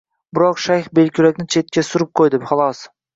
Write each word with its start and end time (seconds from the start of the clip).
Biroq 0.35 0.61
shayx 0.61 0.87
belkurakni 0.99 1.45
chetga 1.57 1.83
surib 1.91 2.09
qo`ydi, 2.21 2.41
xolos 2.53 2.81